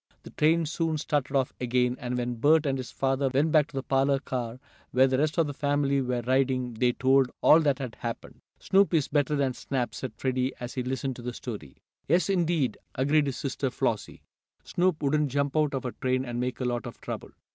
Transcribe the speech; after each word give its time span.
The 0.23 0.31
train 0.31 0.65
soon 0.65 0.97
started 0.97 1.35
off 1.35 1.53
again, 1.61 1.95
and 1.99 2.17
when 2.17 2.33
Bert 2.37 2.65
and 2.65 2.75
his 2.75 2.89
father 2.89 3.29
went 3.31 3.51
back 3.51 3.67
to 3.67 3.75
the 3.75 3.83
parlor 3.83 4.17
car 4.17 4.59
where 4.89 5.05
the 5.05 5.19
rest 5.19 5.37
of 5.37 5.45
the 5.45 5.53
family 5.53 6.01
were 6.01 6.23
riding 6.23 6.73
they 6.73 6.93
told 6.93 7.29
all 7.41 7.59
that 7.59 7.77
had 7.77 7.93
happened. 7.99 8.41
"Snoop 8.57 8.95
is 8.95 9.07
better 9.07 9.35
than 9.35 9.53
Snap," 9.53 9.93
said 9.93 10.13
Freddie 10.17 10.53
as 10.59 10.73
he 10.73 10.81
listened 10.81 11.17
to 11.17 11.21
the 11.21 11.33
story. 11.35 11.75
"Yes, 12.07 12.29
indeed," 12.31 12.79
agreed 12.95 13.27
his 13.27 13.37
sister 13.37 13.69
Flossie. 13.69 14.23
"Snoop 14.63 15.03
wouldn't 15.03 15.29
jump 15.29 15.55
out 15.55 15.75
of 15.75 15.85
a 15.85 15.91
train 15.91 16.25
and 16.25 16.39
make 16.39 16.59
a 16.59 16.65
lot 16.65 16.87
of 16.87 16.99
trouble." 16.99 17.29